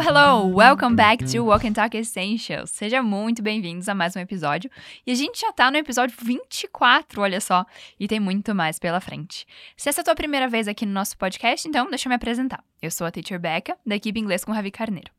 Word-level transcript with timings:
Hello, 0.00 0.46
hello! 0.46 0.46
Welcome 0.46 0.94
back 0.94 1.24
to 1.24 1.40
Walk 1.40 1.66
and 1.66 1.72
Talk 1.72 1.96
Essentials. 1.96 2.70
Seja 2.70 3.02
muito 3.02 3.42
bem-vindos 3.42 3.88
a 3.88 3.94
mais 3.96 4.14
um 4.14 4.20
episódio. 4.20 4.70
E 5.04 5.10
a 5.10 5.14
gente 5.16 5.40
já 5.40 5.52
tá 5.52 5.72
no 5.72 5.76
episódio 5.76 6.16
24, 6.22 7.20
olha 7.20 7.40
só, 7.40 7.66
e 7.98 8.06
tem 8.06 8.20
muito 8.20 8.54
mais 8.54 8.78
pela 8.78 9.00
frente. 9.00 9.44
Se 9.76 9.88
essa 9.88 10.00
é 10.00 10.02
a 10.02 10.04
tua 10.04 10.14
primeira 10.14 10.46
vez 10.46 10.68
aqui 10.68 10.86
no 10.86 10.92
nosso 10.92 11.18
podcast, 11.18 11.66
então 11.66 11.90
deixa 11.90 12.06
eu 12.06 12.10
me 12.10 12.14
apresentar. 12.14 12.62
Eu 12.80 12.92
sou 12.92 13.08
a 13.08 13.10
Teacher 13.10 13.40
Becca, 13.40 13.76
da 13.84 13.96
equipe 13.96 14.20
Inglês 14.20 14.44
com 14.44 14.52
Ravi 14.52 14.70
Carneiro. 14.70 15.10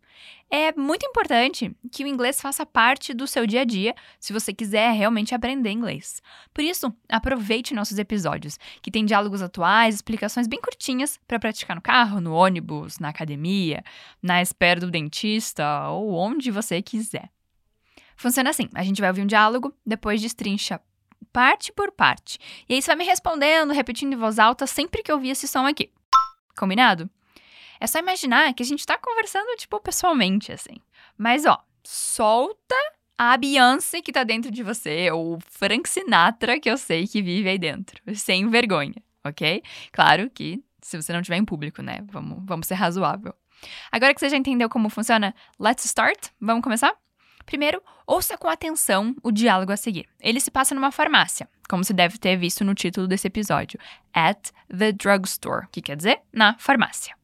É 0.49 0.71
muito 0.73 1.05
importante 1.05 1.75
que 1.91 2.03
o 2.03 2.07
inglês 2.07 2.41
faça 2.41 2.65
parte 2.65 3.13
do 3.13 3.27
seu 3.27 3.45
dia 3.45 3.61
a 3.61 3.63
dia 3.63 3.93
se 4.19 4.33
você 4.33 4.51
quiser 4.51 4.91
realmente 4.91 5.35
aprender 5.35 5.69
inglês. 5.69 6.21
Por 6.53 6.63
isso, 6.63 6.91
aproveite 7.07 7.73
nossos 7.73 7.99
episódios, 7.99 8.57
que 8.81 8.89
tem 8.89 9.05
diálogos 9.05 9.41
atuais, 9.41 9.95
explicações 9.95 10.47
bem 10.47 10.59
curtinhas 10.59 11.19
para 11.27 11.39
praticar 11.39 11.75
no 11.75 11.81
carro, 11.81 12.19
no 12.19 12.33
ônibus, 12.33 12.97
na 12.97 13.09
academia, 13.09 13.83
na 14.21 14.41
espera 14.41 14.79
do 14.79 14.89
dentista 14.89 15.87
ou 15.89 16.15
onde 16.15 16.49
você 16.49 16.81
quiser. 16.81 17.29
Funciona 18.15 18.49
assim: 18.49 18.67
a 18.73 18.83
gente 18.83 18.99
vai 18.99 19.09
ouvir 19.09 19.21
um 19.21 19.27
diálogo, 19.27 19.73
depois 19.85 20.21
destrincha 20.21 20.81
parte 21.31 21.71
por 21.71 21.91
parte. 21.91 22.39
E 22.67 22.73
aí 22.73 22.81
você 22.81 22.87
vai 22.87 22.97
me 22.97 23.05
respondendo, 23.05 23.71
repetindo 23.71 24.13
em 24.13 24.17
voz 24.17 24.39
alta 24.39 24.65
sempre 24.65 25.03
que 25.03 25.11
eu 25.11 25.15
ouvir 25.15 25.29
esse 25.29 25.47
som 25.47 25.65
aqui. 25.65 25.91
Combinado? 26.57 27.09
É 27.79 27.87
só 27.87 27.99
imaginar 27.99 28.53
que 28.53 28.63
a 28.63 28.65
gente 28.65 28.85
tá 28.85 28.97
conversando, 28.97 29.55
tipo, 29.55 29.79
pessoalmente, 29.79 30.51
assim. 30.51 30.75
Mas, 31.17 31.45
ó, 31.45 31.57
solta 31.83 32.75
a 33.17 33.35
Beyoncé 33.35 34.01
que 34.01 34.11
tá 34.11 34.23
dentro 34.23 34.49
de 34.49 34.63
você, 34.63 35.11
ou 35.11 35.35
o 35.35 35.39
Frank 35.49 35.87
Sinatra 35.89 36.59
que 36.59 36.69
eu 36.69 36.77
sei 36.77 37.07
que 37.07 37.21
vive 37.21 37.49
aí 37.49 37.57
dentro. 37.57 38.01
Sem 38.15 38.47
vergonha, 38.49 38.95
ok? 39.23 39.61
Claro 39.91 40.29
que 40.29 40.63
se 40.81 40.95
você 40.95 41.11
não 41.13 41.21
tiver 41.21 41.37
em 41.37 41.45
público, 41.45 41.81
né? 41.81 41.99
Vamos, 42.11 42.39
vamos 42.45 42.67
ser 42.67 42.75
razoável. 42.75 43.33
Agora 43.91 44.13
que 44.13 44.19
você 44.19 44.29
já 44.29 44.37
entendeu 44.37 44.69
como 44.69 44.89
funciona, 44.89 45.35
let's 45.59 45.83
start? 45.85 46.27
Vamos 46.39 46.63
começar? 46.63 46.95
Primeiro, 47.45 47.81
ouça 48.05 48.37
com 48.37 48.47
atenção 48.47 49.15
o 49.23 49.31
diálogo 49.31 49.71
a 49.71 49.77
seguir. 49.77 50.07
Ele 50.19 50.39
se 50.39 50.51
passa 50.51 50.75
numa 50.75 50.91
farmácia, 50.91 51.49
como 51.67 51.83
você 51.83 51.93
deve 51.93 52.17
ter 52.17 52.37
visto 52.37 52.63
no 52.63 52.75
título 52.75 53.07
desse 53.07 53.27
episódio, 53.27 53.79
at 54.13 54.51
the 54.69 54.91
drugstore, 54.91 55.67
que 55.71 55.81
quer 55.81 55.97
dizer 55.97 56.21
na 56.31 56.57
farmácia. 56.57 57.15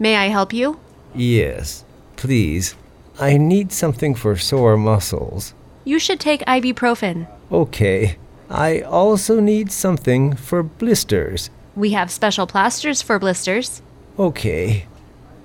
May 0.00 0.16
I 0.16 0.28
help 0.28 0.54
you? 0.54 0.80
Yes, 1.14 1.84
please. 2.16 2.74
I 3.20 3.36
need 3.36 3.70
something 3.70 4.14
for 4.14 4.34
sore 4.34 4.78
muscles. 4.78 5.52
You 5.84 5.98
should 5.98 6.18
take 6.18 6.40
ibuprofen. 6.46 7.28
Okay. 7.52 8.16
I 8.48 8.80
also 8.80 9.40
need 9.40 9.70
something 9.70 10.34
for 10.34 10.62
blisters. 10.62 11.50
We 11.76 11.90
have 11.90 12.10
special 12.10 12.46
plasters 12.46 13.02
for 13.02 13.18
blisters. 13.18 13.82
Okay. 14.18 14.86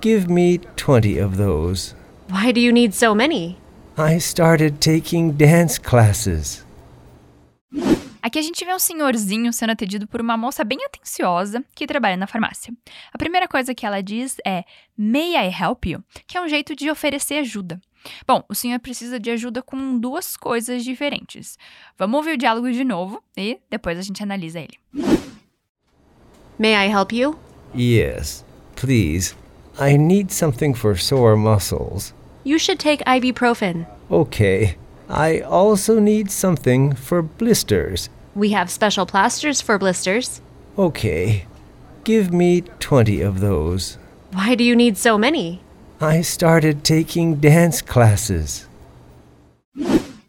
Give 0.00 0.30
me 0.30 0.58
20 0.76 1.18
of 1.18 1.36
those. 1.36 1.94
Why 2.28 2.50
do 2.50 2.60
you 2.60 2.72
need 2.72 2.94
so 2.94 3.14
many? 3.14 3.58
I 3.98 4.16
started 4.16 4.80
taking 4.80 5.32
dance 5.32 5.78
classes. 5.78 6.64
Aqui 8.26 8.40
a 8.40 8.42
gente 8.42 8.64
vê 8.64 8.74
um 8.74 8.78
senhorzinho 8.80 9.52
sendo 9.52 9.70
atendido 9.70 10.04
por 10.08 10.20
uma 10.20 10.36
moça 10.36 10.64
bem 10.64 10.78
atenciosa 10.84 11.64
que 11.76 11.86
trabalha 11.86 12.16
na 12.16 12.26
farmácia. 12.26 12.74
A 13.12 13.16
primeira 13.16 13.46
coisa 13.46 13.72
que 13.72 13.86
ela 13.86 14.02
diz 14.02 14.38
é 14.44 14.64
May 14.98 15.36
I 15.36 15.48
help 15.48 15.86
you? 15.86 16.02
Que 16.26 16.36
é 16.36 16.42
um 16.42 16.48
jeito 16.48 16.74
de 16.74 16.90
oferecer 16.90 17.36
ajuda. 17.36 17.80
Bom, 18.26 18.42
o 18.48 18.54
senhor 18.54 18.80
precisa 18.80 19.20
de 19.20 19.30
ajuda 19.30 19.62
com 19.62 19.96
duas 19.96 20.36
coisas 20.36 20.82
diferentes. 20.82 21.56
Vamos 21.96 22.16
ouvir 22.18 22.32
o 22.32 22.36
diálogo 22.36 22.68
de 22.68 22.82
novo 22.82 23.22
e 23.36 23.60
depois 23.70 23.96
a 23.96 24.02
gente 24.02 24.20
analisa 24.24 24.58
ele. 24.58 24.76
May 26.58 26.74
I 26.74 26.90
help 26.90 27.12
you? 27.12 27.38
Yes, 27.76 28.44
please. 28.74 29.36
I 29.78 29.96
need 29.96 30.32
something 30.32 30.74
for 30.74 30.98
sore 30.98 31.36
muscles. 31.36 32.12
You 32.44 32.58
should 32.58 32.82
take 32.82 33.04
ibuprofen. 33.04 33.86
Okay. 34.10 34.76
I 35.08 35.42
also 35.42 36.00
need 36.00 36.32
something 36.32 36.92
for 36.96 37.22
blisters. 37.22 38.10
We 38.36 38.52
have 38.52 38.70
special 38.70 39.06
plasters 39.06 39.62
for 39.62 39.78
blisters. 39.78 40.42
Okay. 40.76 41.46
Give 42.04 42.30
me 42.30 42.60
20 42.80 43.22
of 43.22 43.40
those. 43.40 43.96
Why 44.32 44.54
do 44.54 44.62
you 44.62 44.76
need 44.76 44.98
so 44.98 45.16
many? 45.16 45.62
I 46.02 46.20
started 46.20 46.84
taking 46.84 47.36
dance 47.36 47.80
classes. 47.80 48.68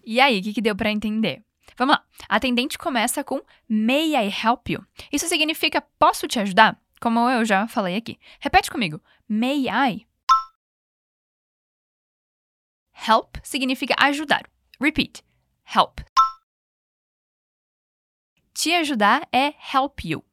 E 0.06 0.22
aí, 0.22 0.40
o 0.40 0.42
que, 0.42 0.54
que 0.54 0.62
deu 0.62 0.74
para 0.74 0.90
entender? 0.90 1.44
Vamos 1.78 1.96
lá. 1.96 2.04
A 2.30 2.38
atendente 2.38 2.78
começa 2.78 3.26
com 3.26 3.42
May 3.68 4.16
I 4.16 4.30
help 4.30 4.70
you? 4.70 4.86
Isso 5.12 5.28
significa 5.28 5.84
posso 6.00 6.28
te 6.30 6.40
ajudar? 6.40 6.80
Como 7.02 7.30
eu 7.30 7.44
já 7.44 7.68
falei 7.68 7.98
aqui. 7.98 8.18
Repete 8.40 8.72
comigo. 8.72 9.02
May 9.28 9.68
I? 9.68 10.08
Help 13.06 13.36
significa 13.44 13.96
ajudar. 14.00 14.44
Repeat. 14.80 15.24
Help. 15.76 16.00
Te 18.58 18.74
ajudar 18.74 19.22
é 19.32 19.54
help 19.72 20.04
you. 20.04 20.26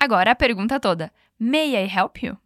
Agora 0.00 0.30
a 0.30 0.34
pergunta 0.34 0.80
toda: 0.80 1.12
May 1.38 1.76
I 1.76 1.86
help 1.86 2.22
you? 2.22 2.38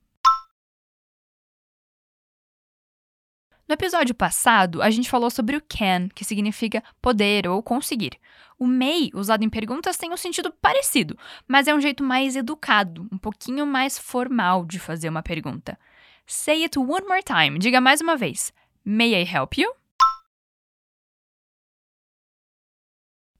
No 3.69 3.75
episódio 3.75 4.13
passado, 4.13 4.83
a 4.83 4.91
gente 4.91 5.09
falou 5.09 5.31
sobre 5.31 5.57
o 5.57 5.63
can, 5.63 6.09
que 6.09 6.25
significa 6.25 6.83
poder 7.01 7.47
ou 7.47 7.63
conseguir. 7.63 8.19
O 8.59 8.67
may, 8.67 9.11
usado 9.15 9.45
em 9.45 9.49
perguntas, 9.49 9.97
tem 9.97 10.13
um 10.13 10.17
sentido 10.17 10.51
parecido, 10.51 11.17
mas 11.47 11.69
é 11.69 11.75
um 11.75 11.81
jeito 11.81 12.03
mais 12.03 12.35
educado, 12.35 13.07
um 13.13 13.19
pouquinho 13.19 13.65
mais 13.69 13.97
formal 13.97 14.67
de 14.67 14.81
fazer 14.81 15.09
uma 15.09 15.23
pergunta. 15.23 15.79
Say 16.27 16.65
it 16.65 16.77
one 16.77 17.07
more 17.07 17.23
time. 17.23 17.61
Diga 17.61 17.81
mais 17.81 18.01
uma 18.01 18.17
vez. 18.17 18.53
May 18.85 19.15
I 19.15 19.25
help 19.25 19.57
you? 19.57 19.73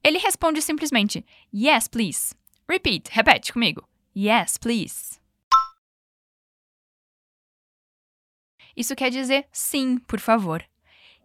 Ele 0.03 0.17
responde 0.17 0.61
simplesmente 0.61 1.25
Yes, 1.53 1.87
please. 1.87 2.35
Repeat, 2.69 3.09
repete 3.11 3.51
comigo. 3.51 3.87
Yes, 4.15 4.57
please. 4.57 5.19
Isso 8.75 8.95
quer 8.95 9.09
dizer 9.09 9.47
sim, 9.51 9.97
por 9.97 10.19
favor. 10.19 10.63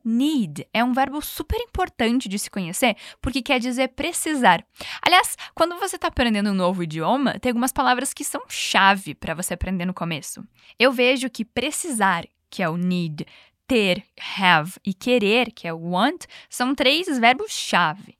Need 0.04 0.68
é 0.72 0.84
um 0.84 0.92
verbo 0.92 1.22
super 1.22 1.58
importante 1.60 2.28
de 2.28 2.38
se 2.38 2.50
conhecer 2.50 2.94
porque 3.22 3.40
quer 3.40 3.58
dizer 3.58 3.88
precisar. 3.88 4.66
Aliás, 5.00 5.36
quando 5.54 5.78
você 5.78 5.96
está 5.96 6.08
aprendendo 6.08 6.50
um 6.50 6.54
novo 6.54 6.82
idioma, 6.82 7.38
tem 7.38 7.50
algumas 7.50 7.72
palavras 7.72 8.12
que 8.12 8.22
são 8.22 8.42
chave 8.48 9.14
para 9.14 9.34
você 9.34 9.54
aprender 9.54 9.86
no 9.86 9.94
começo. 9.94 10.46
Eu 10.78 10.92
vejo 10.92 11.30
que 11.30 11.44
precisar, 11.44 12.26
que 12.50 12.62
é 12.62 12.68
o 12.68 12.76
need, 12.76 13.26
ter, 13.66 14.04
have 14.38 14.72
e 14.84 14.92
querer, 14.92 15.50
que 15.52 15.66
é 15.66 15.72
o 15.72 15.90
want, 15.90 16.24
são 16.50 16.74
três 16.74 17.18
verbos-chave. 17.18 18.18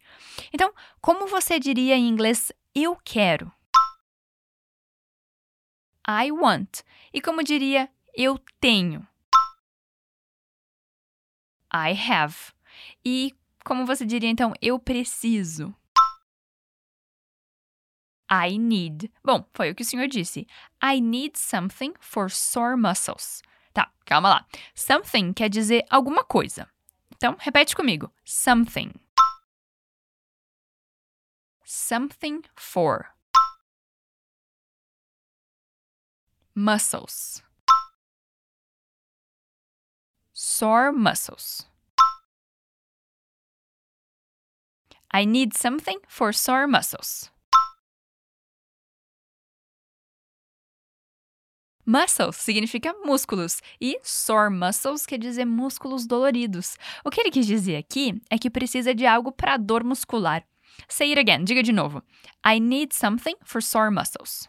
Então, 0.53 0.73
como 1.01 1.27
você 1.27 1.59
diria 1.59 1.97
em 1.97 2.09
inglês 2.09 2.53
eu 2.75 2.97
quero? 3.05 3.53
I 6.07 6.31
want. 6.33 6.81
E 7.13 7.21
como 7.21 7.43
diria 7.43 7.91
eu 8.15 8.39
tenho? 8.61 9.07
I 11.73 11.93
have. 12.11 12.53
E 13.05 13.35
como 13.65 13.87
você 13.87 14.05
diria 14.05 14.29
então 14.29 14.53
eu 14.61 14.79
preciso? 14.79 15.75
I 18.31 18.59
need. 18.59 19.11
Bom, 19.23 19.45
foi 19.55 19.71
o 19.71 19.75
que 19.75 19.83
o 19.83 19.85
senhor 19.85 20.09
disse. 20.09 20.47
I 20.83 21.01
need 21.01 21.39
something 21.39 21.95
for 22.01 22.31
sore 22.31 22.77
muscles. 22.77 23.43
Tá, 23.73 23.91
calma 24.05 24.29
lá. 24.29 24.47
Something 24.75 25.33
quer 25.33 25.49
dizer 25.49 25.85
alguma 25.91 26.25
coisa. 26.25 26.69
Então, 27.17 27.37
repete 27.39 27.75
comigo. 27.77 28.11
Something. 28.25 28.93
Something 31.66 32.43
for. 32.55 33.15
Muscles. 36.55 37.43
Sore 40.34 40.93
muscles. 40.93 41.65
I 45.11 45.25
need 45.25 45.57
something 45.57 46.01
for 46.07 46.34
sore 46.34 46.66
muscles. 46.66 47.31
Muscles 51.87 52.37
significa 52.37 52.93
músculos 53.05 53.63
e 53.81 53.99
sore 54.03 54.51
muscles 54.51 55.07
quer 55.07 55.19
dizer 55.19 55.47
músculos 55.47 56.07
doloridos. 56.07 56.77
O 57.05 57.10
que 57.10 57.22
ele 57.22 57.31
quis 57.31 57.47
dizer 57.47 57.77
aqui 57.77 58.21
é 58.28 58.39
que 58.39 58.51
precisa 58.51 58.95
de 58.95 59.07
algo 59.07 59.33
para 59.33 59.57
dor 59.57 59.83
muscular. 59.83 60.45
Say 60.88 61.10
it 61.10 61.18
again, 61.18 61.44
diga 61.44 61.62
de 61.62 61.72
novo. 61.72 62.03
I 62.44 62.59
need 62.59 62.92
something 62.92 63.34
for 63.44 63.60
sore 63.60 63.91
muscles. 63.91 64.48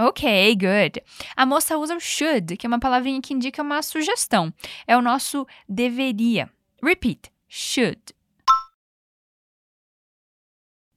Ok, 0.00 0.54
good. 0.54 1.02
A 1.36 1.44
moça 1.44 1.76
usa 1.76 1.96
o 1.96 2.00
should, 2.00 2.56
que 2.56 2.66
é 2.66 2.68
uma 2.68 2.78
palavrinha 2.78 3.20
que 3.20 3.34
indica 3.34 3.62
uma 3.62 3.82
sugestão. 3.82 4.54
É 4.86 4.96
o 4.96 5.02
nosso 5.02 5.44
deveria. 5.68 6.48
Repeat. 6.80 7.32
Should. 7.48 8.14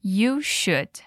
You 0.04 0.42
should. 0.42 1.04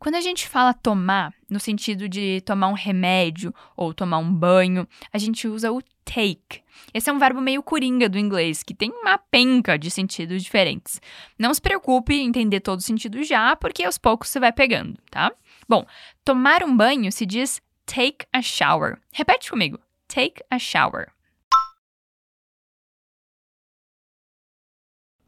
Quando 0.00 0.14
a 0.14 0.20
gente 0.22 0.48
fala 0.48 0.72
tomar, 0.72 1.30
no 1.48 1.60
sentido 1.60 2.08
de 2.08 2.40
tomar 2.40 2.68
um 2.68 2.72
remédio 2.72 3.54
ou 3.76 3.92
tomar 3.92 4.16
um 4.16 4.32
banho, 4.32 4.88
a 5.12 5.18
gente 5.18 5.46
usa 5.46 5.70
o 5.70 5.82
take. 6.06 6.62
Esse 6.94 7.10
é 7.10 7.12
um 7.12 7.18
verbo 7.18 7.38
meio 7.38 7.62
coringa 7.62 8.08
do 8.08 8.18
inglês, 8.18 8.62
que 8.62 8.72
tem 8.72 8.90
uma 8.90 9.18
penca 9.18 9.78
de 9.78 9.90
sentidos 9.90 10.42
diferentes. 10.42 11.02
Não 11.38 11.52
se 11.52 11.60
preocupe 11.60 12.14
em 12.14 12.28
entender 12.28 12.60
todo 12.60 12.78
o 12.78 12.82
sentido 12.82 13.22
já, 13.22 13.54
porque 13.54 13.84
aos 13.84 13.98
poucos 13.98 14.30
você 14.30 14.40
vai 14.40 14.52
pegando, 14.52 14.96
tá? 15.10 15.30
Bom, 15.68 15.84
tomar 16.24 16.64
um 16.64 16.74
banho 16.74 17.12
se 17.12 17.26
diz 17.26 17.60
take 17.84 18.24
a 18.32 18.40
shower. 18.40 18.98
Repete 19.12 19.50
comigo. 19.50 19.78
Take 20.08 20.42
a 20.50 20.58
shower. 20.58 21.12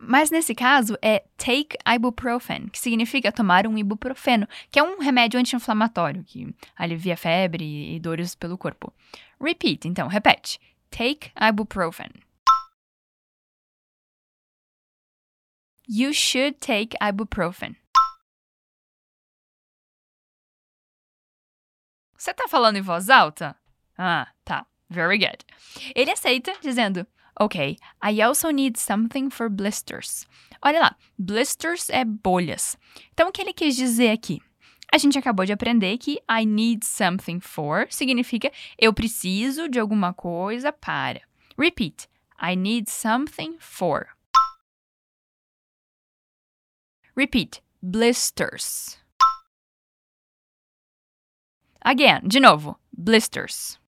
Mas 0.05 0.33
nesse 0.33 0.53
caso 0.53 0.99
é 1.01 1.21
take 1.37 1.77
ibuprofen, 1.87 2.69
que 2.69 2.79
significa 2.79 3.31
tomar 3.31 3.69
um 3.69 3.79
ibuprofeno, 3.79 4.49
que 4.69 4.81
é 4.81 4.83
um 4.83 4.99
remédio 4.99 5.39
anti-inflamatório 5.39 6.25
que 6.25 6.53
alivia 6.77 7.17
febre 7.17 7.95
e 7.95 8.01
dores 8.01 8.35
pelo 8.35 8.59
corpo. 8.59 8.93
Repeat, 9.41 9.87
então, 9.87 10.09
repete. 10.09 10.59
Take 10.91 11.31
ibuprofen. 11.41 12.11
You 15.89 16.13
should 16.13 16.59
take 16.59 16.97
ibuprofen. 17.01 17.77
Você 22.17 22.35
tá 22.35 22.49
falando 22.49 22.77
em 22.77 22.83
voz 22.83 23.09
alta? 23.09 23.57
Ah, 23.97 24.29
tá. 24.45 24.67
Very 24.91 25.19
good. 25.19 25.39
Ele 25.95 26.11
aceita, 26.11 26.53
dizendo: 26.61 27.07
Ok, 27.39 27.79
I 28.03 28.21
also 28.21 28.51
need 28.51 28.79
something 28.79 29.31
for 29.31 29.49
blisters. 29.49 30.27
Olha 30.61 30.81
lá, 30.81 30.97
blisters 31.19 31.89
é 31.89 32.05
bolhas. 32.05 32.77
Então, 33.13 33.29
o 33.29 33.33
que 33.33 33.41
ele 33.41 33.53
quis 33.53 33.75
dizer 33.75 34.11
aqui? 34.11 34.41
A 34.93 34.99
gente 34.99 35.19
acabou 35.19 35.47
de 35.47 35.53
aprender 35.53 35.97
que 35.97 36.21
I 36.31 36.45
need 36.45 36.85
something 36.85 37.41
for 37.41 37.87
significa 37.89 38.53
eu 38.79 38.93
preciso 38.93 39.67
de 39.67 39.81
alguma 39.81 40.13
coisa 40.13 40.71
para. 40.71 41.23
Repeat. 41.59 42.09
I 42.41 42.55
need 42.55 42.91
something 42.91 43.57
for. 43.59 44.09
Repeat. 47.17 47.63
Blisters. 47.83 48.99
Again, 51.81 52.21
de 52.29 52.39
novo. 52.39 52.79
Blisters. 52.93 53.82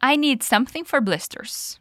I 0.00 0.16
need 0.16 0.44
something 0.44 0.84
for 0.84 1.00
blisters. 1.00 1.80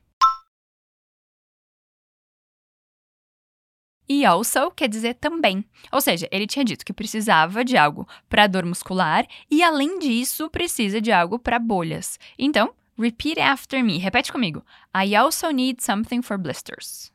E 4.10 4.26
also 4.26 4.72
quer 4.72 4.88
dizer 4.88 5.16
também. 5.16 5.64
Ou 5.92 6.02
seja, 6.02 6.28
ele 6.32 6.48
tinha 6.48 6.64
dito 6.64 6.86
que 6.86 6.94
precisava 6.94 7.64
de 7.64 7.78
algo 7.78 8.08
para 8.30 8.48
dor 8.48 8.66
muscular 8.66 9.28
e, 9.52 9.62
além 9.62 10.00
disso, 10.00 10.50
precisa 10.50 11.02
de 11.02 11.12
algo 11.12 11.38
para 11.38 11.60
bolhas. 11.60 12.18
Então, 12.40 12.74
repeat 12.98 13.40
after 13.40 13.84
me. 13.84 13.98
Repete 13.98 14.32
comigo. 14.32 14.66
I 14.96 15.16
also 15.16 15.52
need 15.52 15.84
something 15.84 16.22
for 16.22 16.38
blisters. 16.38 17.12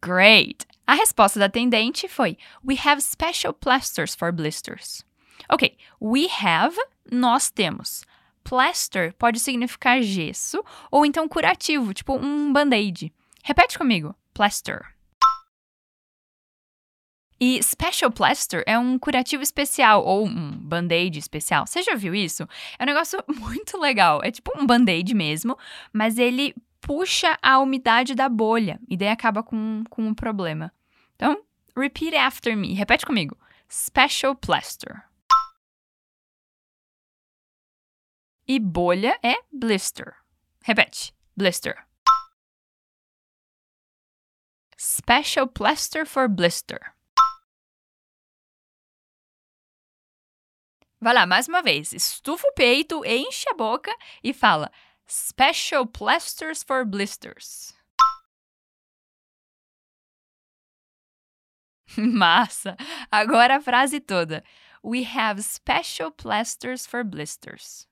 Great! 0.00 0.64
A 0.86 0.94
resposta 0.94 1.40
da 1.40 1.46
atendente 1.46 2.08
foi: 2.08 2.38
We 2.64 2.76
have 2.86 3.02
special 3.02 3.52
plasters 3.52 4.14
for 4.14 4.32
blisters. 4.32 5.04
Ok, 5.48 5.76
we 6.00 6.28
have, 6.42 6.76
nós 7.10 7.50
temos. 7.50 8.04
Plaster 8.42 9.14
pode 9.14 9.38
significar 9.38 10.02
gesso 10.02 10.64
ou 10.90 11.04
então 11.04 11.28
curativo, 11.28 11.92
tipo 11.92 12.16
um 12.16 12.52
band-aid. 12.52 13.12
Repete 13.42 13.78
comigo: 13.78 14.14
plaster. 14.34 14.94
E 17.42 17.62
special 17.62 18.10
plaster 18.10 18.62
é 18.66 18.78
um 18.78 18.98
curativo 18.98 19.42
especial 19.42 20.04
ou 20.04 20.26
um 20.26 20.50
band-aid 20.58 21.18
especial. 21.18 21.66
Você 21.66 21.82
já 21.82 21.94
viu 21.94 22.14
isso? 22.14 22.46
É 22.78 22.82
um 22.82 22.86
negócio 22.86 23.22
muito 23.26 23.78
legal. 23.78 24.20
É 24.22 24.30
tipo 24.30 24.52
um 24.58 24.66
band-aid 24.66 25.14
mesmo, 25.14 25.56
mas 25.90 26.18
ele 26.18 26.54
puxa 26.82 27.38
a 27.42 27.58
umidade 27.58 28.14
da 28.14 28.28
bolha 28.28 28.78
e 28.88 28.96
daí 28.96 29.08
acaba 29.08 29.42
com, 29.42 29.84
com 29.88 30.02
um 30.02 30.14
problema. 30.14 30.70
Então, 31.16 31.42
repeat 31.74 32.14
after 32.14 32.54
me. 32.54 32.74
Repete 32.74 33.06
comigo. 33.06 33.36
Special 33.70 34.34
plaster. 34.34 35.02
E 38.52 38.58
bolha 38.58 39.16
é 39.22 39.36
blister. 39.52 40.12
Repete. 40.64 41.14
Blister. 41.36 41.86
Special 44.76 45.46
plaster 45.46 46.04
for 46.04 46.28
blister. 46.28 46.80
Vai 51.00 51.14
lá, 51.14 51.26
mais 51.26 51.46
uma 51.46 51.62
vez. 51.62 51.92
Estufa 51.92 52.48
o 52.48 52.52
peito, 52.52 53.04
enche 53.04 53.48
a 53.48 53.54
boca 53.54 53.96
e 54.20 54.32
fala: 54.32 54.72
Special 55.06 55.86
plasters 55.86 56.64
for 56.64 56.84
blisters. 56.84 57.72
Massa! 61.96 62.76
Agora 63.12 63.58
a 63.58 63.60
frase 63.60 64.00
toda. 64.00 64.42
We 64.82 65.04
have 65.04 65.40
special 65.40 66.10
plasters 66.10 66.84
for 66.84 67.04
blisters. 67.04 67.88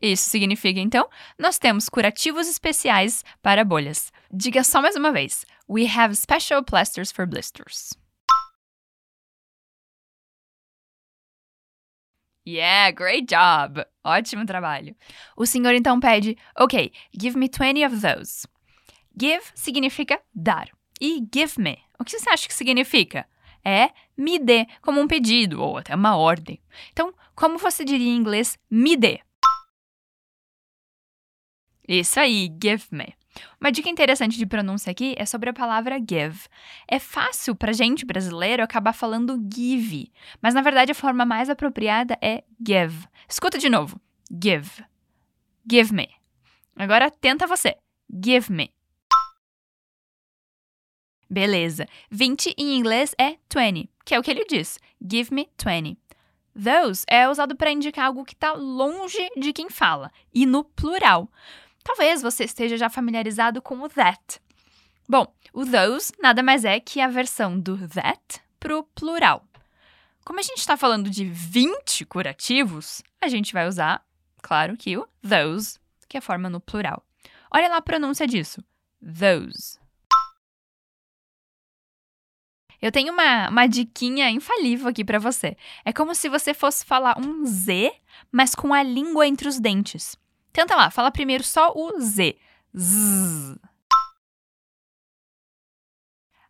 Isso 0.00 0.30
significa, 0.30 0.80
então, 0.80 1.08
nós 1.38 1.58
temos 1.58 1.88
curativos 1.88 2.48
especiais 2.48 3.24
para 3.42 3.64
bolhas. 3.64 4.12
Diga 4.32 4.62
só 4.62 4.80
mais 4.80 4.96
uma 4.96 5.12
vez. 5.12 5.44
We 5.68 5.86
have 5.86 6.14
special 6.14 6.62
plasters 6.62 7.10
for 7.10 7.26
blisters. 7.26 7.90
Yeah, 12.46 12.92
great 12.92 13.26
job! 13.26 13.84
Ótimo 14.02 14.46
trabalho. 14.46 14.96
O 15.36 15.44
senhor 15.44 15.74
então 15.74 16.00
pede, 16.00 16.34
ok, 16.58 16.90
give 17.12 17.36
me 17.36 17.50
20 17.50 17.84
of 17.84 18.00
those. 18.00 18.48
Give 19.14 19.44
significa 19.54 20.18
dar. 20.34 20.70
E 20.98 21.22
give 21.30 21.60
me, 21.60 21.78
o 21.98 22.04
que 22.04 22.18
você 22.18 22.30
acha 22.30 22.48
que 22.48 22.54
significa? 22.54 23.28
É 23.62 23.90
me 24.16 24.38
dê, 24.38 24.66
como 24.80 24.98
um 24.98 25.06
pedido 25.06 25.60
ou 25.60 25.76
até 25.76 25.94
uma 25.94 26.16
ordem. 26.16 26.58
Então, 26.90 27.12
como 27.34 27.58
você 27.58 27.84
diria 27.84 28.08
em 28.08 28.16
inglês 28.16 28.58
me 28.70 28.96
dê? 28.96 29.20
Isso 31.88 32.20
aí, 32.20 32.50
give 32.62 32.84
me. 32.92 33.14
Uma 33.58 33.72
dica 33.72 33.88
interessante 33.88 34.36
de 34.36 34.44
pronúncia 34.44 34.90
aqui 34.90 35.14
é 35.16 35.24
sobre 35.24 35.48
a 35.48 35.54
palavra 35.54 35.98
give. 35.98 36.46
É 36.86 36.98
fácil 36.98 37.54
para 37.54 37.72
gente 37.72 38.04
brasileiro 38.04 38.62
acabar 38.62 38.92
falando 38.92 39.40
give, 39.52 40.12
mas 40.42 40.54
na 40.54 40.60
verdade 40.60 40.92
a 40.92 40.94
forma 40.94 41.24
mais 41.24 41.48
apropriada 41.48 42.18
é 42.20 42.44
give. 42.64 43.06
Escuta 43.28 43.56
de 43.56 43.70
novo. 43.70 43.98
Give. 44.30 44.84
Give 45.70 45.94
me. 45.94 46.08
Agora 46.76 47.10
tenta 47.10 47.46
você. 47.46 47.76
Give 48.12 48.52
me. 48.52 48.70
Beleza. 51.30 51.86
20 52.10 52.54
em 52.56 52.76
inglês 52.76 53.14
é 53.18 53.36
20, 53.54 53.88
que 54.04 54.14
é 54.14 54.18
o 54.18 54.22
que 54.22 54.30
ele 54.30 54.44
diz. 54.44 54.78
Give 55.00 55.32
me 55.34 55.48
20. 55.62 55.96
Those 56.54 57.04
é 57.08 57.28
usado 57.28 57.54
para 57.54 57.70
indicar 57.70 58.06
algo 58.06 58.24
que 58.24 58.34
está 58.34 58.52
longe 58.52 59.28
de 59.36 59.52
quem 59.52 59.70
fala, 59.70 60.10
e 60.34 60.44
no 60.44 60.64
plural. 60.64 61.30
Talvez 61.88 62.20
você 62.20 62.44
esteja 62.44 62.76
já 62.76 62.90
familiarizado 62.90 63.62
com 63.62 63.80
o 63.80 63.88
that. 63.88 64.42
Bom, 65.08 65.26
o 65.54 65.64
those 65.64 66.12
nada 66.20 66.42
mais 66.42 66.62
é 66.62 66.78
que 66.78 67.00
a 67.00 67.08
versão 67.08 67.58
do 67.58 67.78
that 67.88 68.42
para 68.60 68.76
o 68.76 68.82
plural. 68.82 69.42
Como 70.22 70.38
a 70.38 70.42
gente 70.42 70.58
está 70.58 70.76
falando 70.76 71.08
de 71.08 71.24
20 71.24 72.04
curativos, 72.04 73.02
a 73.22 73.28
gente 73.28 73.54
vai 73.54 73.66
usar, 73.66 74.04
claro 74.42 74.76
que 74.76 74.98
o 74.98 75.08
those, 75.26 75.78
que 76.06 76.18
é 76.18 76.20
a 76.20 76.22
forma 76.22 76.50
no 76.50 76.60
plural. 76.60 77.02
Olha 77.50 77.70
lá 77.70 77.78
a 77.78 77.82
pronúncia 77.82 78.26
disso. 78.26 78.62
Those. 79.00 79.78
Eu 82.82 82.92
tenho 82.92 83.14
uma, 83.14 83.48
uma 83.48 83.66
diquinha 83.66 84.30
infalível 84.30 84.88
aqui 84.88 85.02
para 85.02 85.18
você. 85.18 85.56
É 85.86 85.92
como 85.94 86.14
se 86.14 86.28
você 86.28 86.52
fosse 86.52 86.84
falar 86.84 87.18
um 87.18 87.46
Z, 87.46 87.90
mas 88.30 88.54
com 88.54 88.74
a 88.74 88.82
língua 88.82 89.26
entre 89.26 89.48
os 89.48 89.58
dentes. 89.58 90.18
Tenta 90.58 90.74
lá, 90.74 90.90
fala 90.90 91.12
primeiro 91.12 91.44
só 91.44 91.72
o 91.72 92.00
Z. 92.00 92.36
Z. 92.76 93.60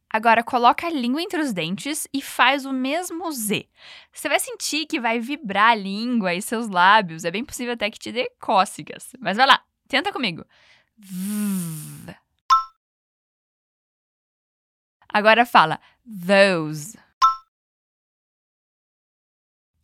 Agora 0.08 0.42
coloca 0.42 0.86
a 0.86 0.90
língua 0.90 1.20
entre 1.20 1.38
os 1.38 1.52
dentes 1.52 2.08
e 2.10 2.22
faz 2.22 2.64
o 2.64 2.72
mesmo 2.72 3.30
Z. 3.30 3.68
Você 4.10 4.30
vai 4.30 4.40
sentir 4.40 4.86
que 4.86 4.98
vai 4.98 5.20
vibrar 5.20 5.72
a 5.72 5.74
língua 5.74 6.32
e 6.32 6.40
seus 6.40 6.70
lábios. 6.70 7.26
É 7.26 7.30
bem 7.30 7.44
possível 7.44 7.74
até 7.74 7.90
que 7.90 7.98
te 7.98 8.10
dê 8.10 8.30
cócegas. 8.40 9.12
Mas 9.20 9.36
vai 9.36 9.46
lá, 9.46 9.62
tenta 9.86 10.10
comigo. 10.10 10.42
Z. 11.04 12.16
Agora 15.06 15.44
fala 15.44 15.78
those. 16.06 16.98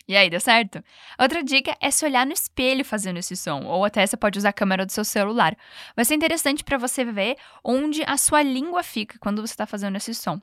E 0.07 0.17
aí, 0.17 0.29
deu 0.29 0.41
certo? 0.41 0.85
Outra 1.19 1.43
dica 1.43 1.75
é 1.81 1.91
se 1.91 2.05
olhar 2.05 2.27
no 2.27 2.33
espelho 2.33 2.85
fazendo 2.85 3.19
esse 3.19 3.35
som, 3.35 3.65
ou 3.65 3.85
até 3.85 4.07
você 4.07 4.17
pode 4.17 4.39
usar 4.39 4.51
a 4.51 4.53
câmera 4.53 4.85
do 4.85 4.93
seu 4.93 5.05
celular. 5.05 5.57
Vai 5.97 6.05
ser 6.05 6.15
interessante 6.15 6.63
para 6.63 6.77
você 6.77 7.05
ver 7.05 7.37
onde 7.65 8.03
a 8.07 8.17
sua 8.19 8.43
língua 8.43 8.83
fica 8.83 9.19
quando 9.19 9.41
você 9.41 9.55
está 9.55 9.67
fazendo 9.67 9.97
esse 9.97 10.15
som. 10.15 10.41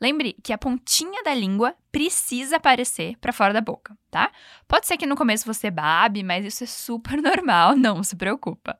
Lembre 0.00 0.36
que 0.42 0.52
a 0.52 0.58
pontinha 0.58 1.22
da 1.22 1.34
língua 1.34 1.74
precisa 1.90 2.56
aparecer 2.56 3.16
para 3.18 3.32
fora 3.32 3.52
da 3.52 3.60
boca, 3.60 3.96
tá? 4.10 4.30
Pode 4.68 4.86
ser 4.86 4.96
que 4.96 5.06
no 5.06 5.16
começo 5.16 5.44
você 5.44 5.70
babe, 5.70 6.22
mas 6.22 6.44
isso 6.44 6.64
é 6.64 6.66
super 6.66 7.18
normal, 7.22 7.76
não 7.76 8.02
se 8.02 8.14
preocupa. 8.14 8.78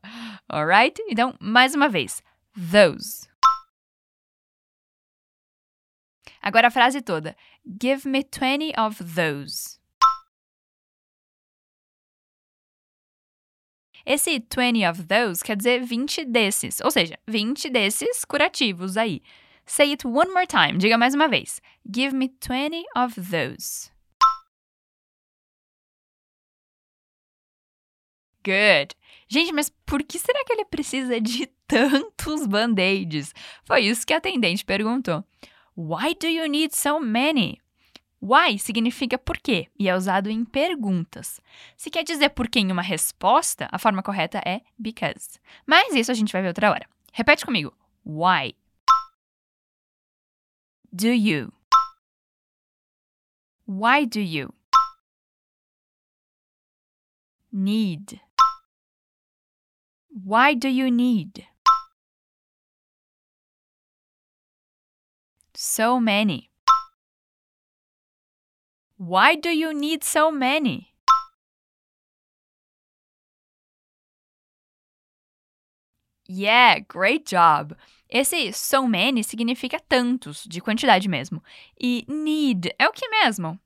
Alright? 0.48 1.00
Então, 1.08 1.34
mais 1.40 1.74
uma 1.74 1.88
vez, 1.88 2.22
those. 2.54 3.28
Agora 6.42 6.68
a 6.68 6.70
frase 6.70 7.02
toda. 7.02 7.36
Give 7.82 8.08
me 8.08 8.24
20 8.24 8.72
of 8.78 9.04
those. 9.04 9.79
Esse 14.04 14.38
20 14.38 14.86
of 14.86 15.04
those 15.04 15.42
quer 15.44 15.56
dizer 15.56 15.82
20 15.82 16.24
desses, 16.24 16.80
ou 16.80 16.90
seja, 16.90 17.18
20 17.26 17.68
desses 17.70 18.24
curativos 18.24 18.96
aí. 18.96 19.22
Say 19.66 19.92
it 19.92 20.06
one 20.06 20.32
more 20.32 20.46
time. 20.46 20.78
Diga 20.78 20.98
mais 20.98 21.14
uma 21.14 21.28
vez. 21.28 21.60
Give 21.86 22.14
me 22.14 22.28
20 22.40 22.84
of 22.96 23.14
those. 23.20 23.90
Good. 28.44 28.96
Gente, 29.28 29.52
mas 29.52 29.70
por 29.86 30.02
que 30.02 30.18
será 30.18 30.44
que 30.44 30.52
ele 30.52 30.64
precisa 30.64 31.20
de 31.20 31.46
tantos 31.68 32.46
band-aids? 32.46 33.32
Foi 33.64 33.82
isso 33.82 34.06
que 34.06 34.14
a 34.14 34.16
atendente 34.16 34.64
perguntou. 34.64 35.22
Why 35.76 36.14
do 36.14 36.26
you 36.26 36.48
need 36.48 36.74
so 36.74 36.98
many? 36.98 37.60
Why 38.22 38.58
significa 38.58 39.16
por 39.16 39.38
quê 39.38 39.68
e 39.78 39.88
é 39.88 39.96
usado 39.96 40.28
em 40.28 40.44
perguntas. 40.44 41.40
Se 41.74 41.88
quer 41.90 42.04
dizer 42.04 42.30
por 42.30 42.48
quê 42.48 42.60
em 42.60 42.70
uma 42.70 42.82
resposta, 42.82 43.66
a 43.72 43.78
forma 43.78 44.02
correta 44.02 44.42
é 44.44 44.60
because. 44.78 45.40
Mas 45.66 45.94
isso 45.94 46.10
a 46.10 46.14
gente 46.14 46.32
vai 46.32 46.42
ver 46.42 46.48
outra 46.48 46.70
hora. 46.70 46.86
Repete 47.12 47.46
comigo. 47.46 47.74
Why? 48.04 48.54
Do 50.92 51.08
you? 51.08 51.50
Why 53.66 54.04
do 54.04 54.20
you? 54.20 54.52
Need. 57.50 58.20
Why 60.10 60.54
do 60.54 60.68
you 60.68 60.90
need? 60.90 61.48
So 65.54 66.00
many. 66.00 66.49
Why 69.02 69.34
do 69.34 69.48
you 69.48 69.72
need 69.72 70.04
so 70.04 70.30
many? 70.30 70.92
Yeah, 76.28 76.80
great 76.80 77.24
job! 77.24 77.74
Esse 78.10 78.52
so 78.52 78.86
many 78.86 79.22
significa 79.22 79.80
tantos, 79.80 80.44
de 80.44 80.60
quantidade 80.60 81.08
mesmo. 81.08 81.42
E 81.80 82.04
need 82.06 82.74
é 82.78 82.86
o 82.86 82.92
que 82.92 83.08
mesmo? 83.08 83.58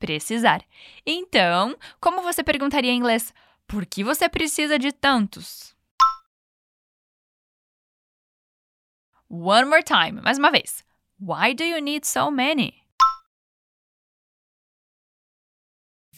Precisar. 0.00 0.64
Então, 1.06 1.78
como 2.00 2.20
você 2.20 2.42
perguntaria 2.42 2.90
em 2.90 2.96
inglês? 2.96 3.32
Por 3.68 3.86
que 3.86 4.02
você 4.02 4.28
precisa 4.28 4.76
de 4.76 4.90
tantos? 4.90 5.72
One 9.28 9.66
more 9.66 9.84
time, 9.84 10.20
mais 10.20 10.36
uma 10.36 10.50
vez. 10.50 10.84
Why 11.20 11.54
do 11.54 11.62
you 11.62 11.80
need 11.80 12.04
so 12.04 12.28
many? 12.28 12.79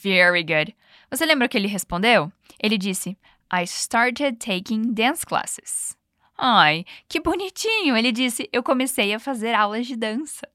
Very 0.03 0.43
good. 0.43 0.75
Você 1.11 1.25
lembra 1.25 1.47
o 1.47 1.49
que 1.49 1.57
ele 1.57 1.69
respondeu? 1.69 2.33
Ele 2.61 2.77
disse: 2.77 3.17
I 3.53 3.63
started 3.65 4.39
taking 4.39 4.93
dance 4.93 5.25
classes. 5.25 5.97
Ai, 6.37 6.85
que 7.09 7.21
bonitinho! 7.21 7.97
Ele 7.97 8.11
disse: 8.11 8.49
Eu 8.53 8.63
comecei 8.63 9.15
a 9.15 9.21
fazer 9.21 9.55
aulas 9.55 9.87
de 9.87 9.95
dança. 9.95 10.49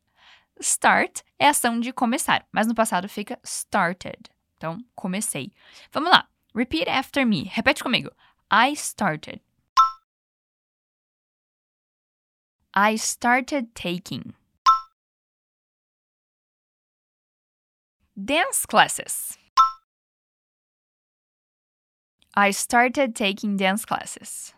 Start 0.59 1.21
é 1.37 1.47
ação 1.47 1.79
de 1.79 1.93
começar, 1.93 2.45
mas 2.51 2.67
no 2.67 2.75
passado 2.75 3.07
fica 3.07 3.39
started. 3.43 4.17
Então, 4.57 4.79
comecei. 4.95 5.51
Vamos 5.91 6.09
lá. 6.09 6.27
Repeat 6.55 6.89
after 6.89 7.25
me. 7.25 7.43
Repete 7.43 7.83
comigo. 7.83 8.11
I 8.51 8.73
started. 8.73 9.39
I 12.75 12.95
started 12.95 13.69
taking 13.73 14.33
dance 18.23 18.65
classes. 18.65 19.37
I 22.35 22.51
started 22.51 23.15
taking 23.15 23.57
dance 23.57 23.85
classes. 23.85 24.53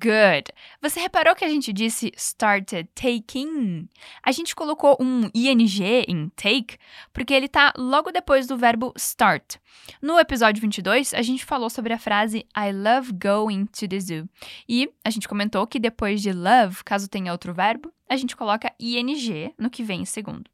Good. 0.00 0.52
Você 0.80 1.00
reparou 1.00 1.34
que 1.34 1.44
a 1.44 1.48
gente 1.48 1.72
disse 1.72 2.12
started 2.16 2.88
taking? 2.94 3.88
A 4.22 4.30
gente 4.30 4.54
colocou 4.54 4.96
um 5.00 5.28
ing 5.34 5.82
em 6.06 6.28
take 6.36 6.78
porque 7.12 7.34
ele 7.34 7.46
está 7.46 7.72
logo 7.76 8.12
depois 8.12 8.46
do 8.46 8.56
verbo 8.56 8.92
start. 8.96 9.56
No 10.00 10.16
episódio 10.16 10.60
22, 10.60 11.14
a 11.14 11.22
gente 11.22 11.44
falou 11.44 11.68
sobre 11.68 11.92
a 11.92 11.98
frase 11.98 12.46
I 12.56 12.70
love 12.70 13.12
going 13.12 13.66
to 13.66 13.88
the 13.88 13.98
zoo. 13.98 14.28
E 14.68 14.88
a 15.04 15.10
gente 15.10 15.26
comentou 15.26 15.66
que 15.66 15.80
depois 15.80 16.22
de 16.22 16.32
love, 16.32 16.84
caso 16.84 17.08
tenha 17.08 17.32
outro 17.32 17.52
verbo, 17.52 17.92
a 18.08 18.16
gente 18.16 18.36
coloca 18.36 18.72
ing 18.78 19.52
no 19.58 19.68
que 19.68 19.82
vem 19.82 20.02
em 20.02 20.04
segundo. 20.04 20.48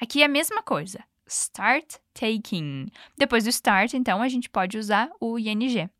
Aqui 0.00 0.22
é 0.22 0.26
a 0.26 0.28
mesma 0.28 0.62
coisa. 0.62 1.02
Start 1.26 1.96
taking. 2.14 2.86
Depois 3.16 3.42
do 3.42 3.50
start, 3.50 3.94
então, 3.94 4.22
a 4.22 4.28
gente 4.28 4.48
pode 4.48 4.78
usar 4.78 5.10
o 5.20 5.36
ing. 5.36 5.90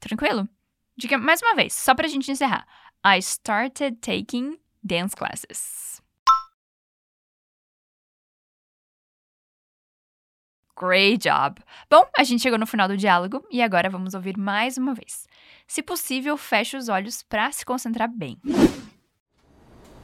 Tranquilo? 0.00 0.48
Diga 0.96 1.18
mais 1.18 1.40
uma 1.42 1.54
vez, 1.54 1.72
só 1.74 1.94
pra 1.94 2.08
gente 2.08 2.30
encerrar. 2.30 2.66
I 3.04 3.18
started 3.18 3.96
taking 4.00 4.58
dance 4.82 5.14
classes. 5.14 6.00
Great 10.76 11.18
job! 11.18 11.60
Bom, 11.88 12.04
a 12.16 12.24
gente 12.24 12.42
chegou 12.42 12.58
no 12.58 12.66
final 12.66 12.88
do 12.88 12.96
diálogo 12.96 13.44
e 13.50 13.62
agora 13.62 13.88
vamos 13.88 14.14
ouvir 14.14 14.36
mais 14.36 14.76
uma 14.76 14.92
vez. 14.92 15.26
Se 15.68 15.82
possível, 15.82 16.36
feche 16.36 16.76
os 16.76 16.88
olhos 16.88 17.22
para 17.22 17.50
se 17.52 17.64
concentrar 17.64 18.08
bem. 18.08 18.38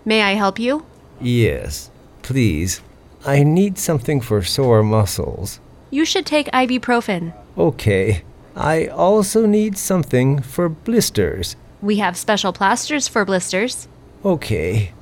May 0.04 0.20
I 0.20 0.36
help 0.36 0.58
you? 0.58 0.84
Yes, 1.20 1.90
please. 2.22 2.82
I 3.26 3.44
need 3.44 3.78
something 3.78 4.20
for 4.20 4.44
sore 4.44 4.82
muscles. 4.82 5.60
You 5.90 6.06
should 6.06 6.24
take 6.24 6.50
ibuprofen. 6.52 7.32
Okay. 7.56 8.24
I 8.56 8.86
also 8.86 9.46
need 9.46 9.78
something 9.78 10.40
for 10.42 10.68
blisters. 10.68 11.56
We 11.82 11.98
have 11.98 12.16
special 12.16 12.52
plasters 12.52 13.08
for 13.08 13.24
blisters. 13.24 13.88
Okay. 14.24 14.92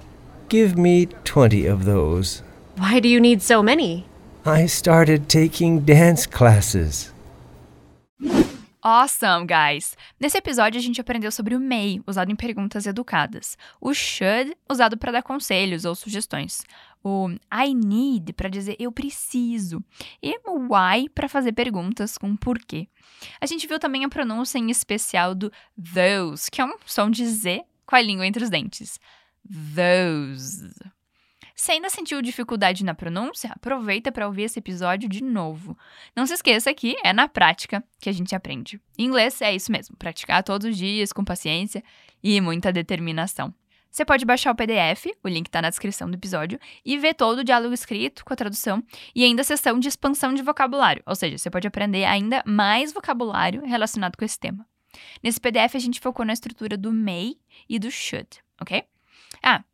Give 0.48 0.76
me 0.76 1.06
20 1.24 1.66
of 1.66 1.84
those. 1.84 2.42
Why 2.76 3.00
do 3.00 3.08
you 3.08 3.20
need 3.20 3.42
so 3.42 3.62
many? 3.62 4.06
I 4.46 4.66
started 4.66 5.28
taking 5.28 5.80
dance 5.80 6.26
classes. 6.26 7.12
Awesome, 8.80 9.44
guys! 9.44 9.96
Nesse 10.20 10.38
episódio 10.38 10.78
a 10.78 10.82
gente 10.82 11.00
aprendeu 11.00 11.32
sobre 11.32 11.56
o 11.56 11.60
may, 11.60 12.00
usado 12.06 12.30
em 12.30 12.36
perguntas 12.36 12.86
educadas, 12.86 13.58
o 13.80 13.92
should, 13.92 14.56
usado 14.70 14.96
para 14.96 15.10
dar 15.10 15.22
conselhos 15.22 15.84
ou 15.84 15.96
sugestões, 15.96 16.62
o 17.02 17.28
I 17.52 17.74
need 17.74 18.32
para 18.32 18.48
dizer 18.48 18.76
eu 18.78 18.92
preciso 18.92 19.82
e 20.22 20.38
o 20.44 20.68
why 20.74 21.08
para 21.08 21.28
fazer 21.28 21.52
perguntas 21.52 22.18
com 22.18 22.36
porquê. 22.36 22.88
A 23.40 23.46
gente 23.46 23.66
viu 23.66 23.78
também 23.78 24.04
a 24.04 24.08
pronúncia 24.08 24.58
em 24.58 24.70
especial 24.70 25.34
do 25.34 25.52
those, 25.76 26.50
que 26.50 26.60
é 26.60 26.64
um 26.64 26.76
som 26.86 27.10
de 27.10 27.26
Z 27.26 27.64
com 27.86 27.96
a 27.96 28.00
língua 28.00 28.26
entre 28.26 28.44
os 28.44 28.50
dentes. 28.50 29.00
Those. 29.74 30.70
Se 31.58 31.72
ainda 31.72 31.90
sentiu 31.90 32.22
dificuldade 32.22 32.84
na 32.84 32.94
pronúncia, 32.94 33.50
aproveita 33.50 34.12
para 34.12 34.28
ouvir 34.28 34.44
esse 34.44 34.60
episódio 34.60 35.08
de 35.08 35.24
novo. 35.24 35.76
Não 36.14 36.24
se 36.24 36.34
esqueça 36.34 36.72
que 36.72 36.96
é 37.02 37.12
na 37.12 37.26
prática 37.26 37.82
que 37.98 38.08
a 38.08 38.12
gente 38.12 38.32
aprende. 38.32 38.80
Em 38.96 39.06
inglês 39.06 39.42
é 39.42 39.52
isso 39.52 39.72
mesmo, 39.72 39.96
praticar 39.96 40.44
todos 40.44 40.70
os 40.70 40.76
dias 40.76 41.12
com 41.12 41.24
paciência 41.24 41.82
e 42.22 42.40
muita 42.40 42.72
determinação. 42.72 43.52
Você 43.90 44.04
pode 44.04 44.24
baixar 44.24 44.52
o 44.52 44.54
PDF, 44.54 45.06
o 45.24 45.28
link 45.28 45.46
está 45.46 45.62
na 45.62 45.70
descrição 45.70 46.10
do 46.10 46.14
episódio, 46.14 46.58
e 46.84 46.98
ver 46.98 47.14
todo 47.14 47.38
o 47.38 47.44
diálogo 47.44 47.74
escrito 47.74 48.24
com 48.24 48.32
a 48.32 48.36
tradução 48.36 48.82
e 49.14 49.24
ainda 49.24 49.42
a 49.42 49.44
sessão 49.44 49.78
de 49.78 49.88
expansão 49.88 50.34
de 50.34 50.42
vocabulário, 50.42 51.02
ou 51.06 51.14
seja, 51.14 51.38
você 51.38 51.50
pode 51.50 51.66
aprender 51.66 52.04
ainda 52.04 52.42
mais 52.46 52.92
vocabulário 52.92 53.64
relacionado 53.64 54.16
com 54.16 54.24
esse 54.24 54.38
tema. 54.38 54.66
Nesse 55.22 55.40
PDF 55.40 55.74
a 55.74 55.78
gente 55.78 56.00
focou 56.00 56.24
na 56.24 56.32
estrutura 56.32 56.76
do 56.76 56.92
may 56.92 57.36
e 57.68 57.78
do 57.78 57.90
should, 57.90 58.28
ok? 58.60 58.84
Ah, 59.42 59.64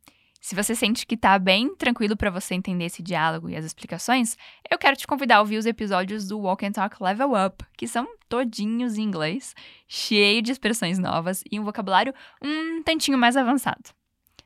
se 0.45 0.53
você 0.53 0.75
sente 0.75 1.07
que 1.07 1.17
tá 1.17 1.39
bem 1.39 1.75
tranquilo 1.75 2.15
para 2.15 2.29
você 2.29 2.53
entender 2.53 2.85
esse 2.85 3.01
diálogo 3.01 3.49
e 3.49 3.55
as 3.55 3.65
explicações, 3.65 4.37
eu 4.69 4.77
quero 4.77 4.95
te 4.95 5.07
convidar 5.07 5.37
a 5.37 5.39
ouvir 5.39 5.57
os 5.57 5.65
episódios 5.65 6.27
do 6.27 6.39
Walk 6.39 6.63
and 6.63 6.71
Talk 6.71 7.01
Level 7.01 7.31
Up, 7.33 7.65
que 7.75 7.87
são 7.87 8.07
todinhos 8.29 8.95
em 8.95 9.01
inglês, 9.01 9.55
cheio 9.87 10.43
de 10.43 10.51
expressões 10.51 10.99
novas 10.99 11.43
e 11.51 11.59
um 11.59 11.63
vocabulário 11.63 12.13
um 12.43 12.83
tantinho 12.83 13.17
mais 13.17 13.35
avançado. 13.35 13.89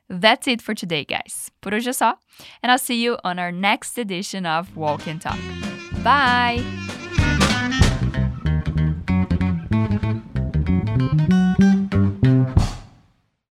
That's 0.09 0.47
it 0.47 0.61
for 0.61 0.73
today, 0.73 1.05
guys. 1.05 1.51
Por 1.61 1.73
hoje 1.73 1.89
é 1.89 1.93
só. 1.93 2.15
And 2.63 2.71
I'll 2.71 2.79
see 2.79 3.01
you 3.01 3.17
on 3.23 3.37
our 3.37 3.51
next 3.51 3.97
edition 3.97 4.45
of 4.45 4.75
Walk 4.75 5.07
and 5.07 5.21
Talk. 5.21 5.37
Bye! 6.03 6.63